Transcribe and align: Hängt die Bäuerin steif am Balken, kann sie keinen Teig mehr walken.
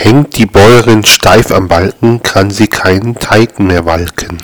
Hängt 0.00 0.36
die 0.36 0.46
Bäuerin 0.46 1.02
steif 1.02 1.50
am 1.50 1.66
Balken, 1.66 2.22
kann 2.22 2.52
sie 2.52 2.68
keinen 2.68 3.16
Teig 3.16 3.58
mehr 3.58 3.84
walken. 3.84 4.38